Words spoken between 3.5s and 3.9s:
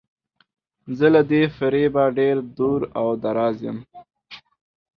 یم.